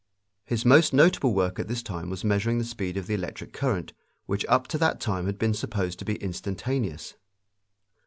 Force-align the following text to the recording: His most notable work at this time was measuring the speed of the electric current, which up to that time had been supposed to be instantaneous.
His 0.45 0.65
most 0.65 0.93
notable 0.93 1.31
work 1.31 1.59
at 1.59 1.67
this 1.67 1.83
time 1.83 2.09
was 2.09 2.23
measuring 2.23 2.57
the 2.57 2.63
speed 2.63 2.97
of 2.97 3.05
the 3.05 3.13
electric 3.13 3.53
current, 3.53 3.93
which 4.25 4.43
up 4.49 4.65
to 4.69 4.79
that 4.79 4.99
time 4.99 5.27
had 5.27 5.37
been 5.37 5.53
supposed 5.53 5.99
to 5.99 6.05
be 6.05 6.15
instantaneous. 6.15 7.17